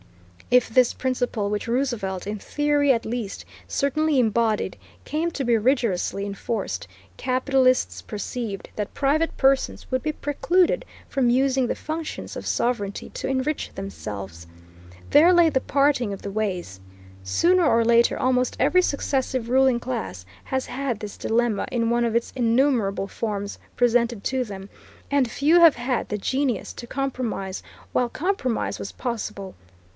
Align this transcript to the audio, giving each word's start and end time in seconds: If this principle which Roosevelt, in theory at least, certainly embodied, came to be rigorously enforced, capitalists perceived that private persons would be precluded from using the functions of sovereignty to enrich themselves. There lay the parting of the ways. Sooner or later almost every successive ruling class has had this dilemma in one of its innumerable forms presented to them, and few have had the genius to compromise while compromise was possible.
If 0.49 0.67
this 0.67 0.93
principle 0.93 1.49
which 1.49 1.67
Roosevelt, 1.67 2.27
in 2.27 2.37
theory 2.39 2.91
at 2.91 3.05
least, 3.05 3.45
certainly 3.67 4.19
embodied, 4.19 4.75
came 5.05 5.31
to 5.31 5.45
be 5.45 5.57
rigorously 5.57 6.25
enforced, 6.25 6.87
capitalists 7.15 8.01
perceived 8.01 8.67
that 8.75 8.93
private 8.95 9.37
persons 9.37 9.89
would 9.91 10.01
be 10.03 10.11
precluded 10.11 10.83
from 11.07 11.29
using 11.29 11.67
the 11.67 11.75
functions 11.75 12.35
of 12.35 12.47
sovereignty 12.47 13.09
to 13.11 13.29
enrich 13.29 13.69
themselves. 13.75 14.45
There 15.11 15.31
lay 15.31 15.49
the 15.49 15.61
parting 15.61 16.11
of 16.11 16.23
the 16.23 16.31
ways. 16.31 16.81
Sooner 17.23 17.63
or 17.65 17.85
later 17.85 18.17
almost 18.19 18.57
every 18.59 18.81
successive 18.81 19.47
ruling 19.49 19.79
class 19.79 20.25
has 20.45 20.65
had 20.65 20.99
this 20.99 21.15
dilemma 21.15 21.67
in 21.71 21.91
one 21.91 22.03
of 22.03 22.15
its 22.15 22.33
innumerable 22.35 23.07
forms 23.07 23.59
presented 23.77 24.23
to 24.25 24.43
them, 24.43 24.67
and 25.11 25.31
few 25.31 25.59
have 25.61 25.75
had 25.75 26.09
the 26.09 26.17
genius 26.17 26.73
to 26.73 26.87
compromise 26.87 27.63
while 27.93 28.09
compromise 28.09 28.79
was 28.79 28.91
possible. 28.91 29.55